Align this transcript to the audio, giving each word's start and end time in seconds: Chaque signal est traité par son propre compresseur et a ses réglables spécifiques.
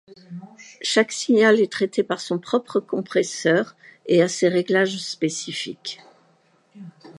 Chaque 0.81 1.11
signal 1.11 1.59
est 1.59 1.71
traité 1.71 2.01
par 2.01 2.21
son 2.21 2.39
propre 2.39 2.79
compresseur 2.79 3.75
et 4.07 4.23
a 4.23 4.27
ses 4.27 4.47
réglables 4.47 4.89
spécifiques. 4.89 6.01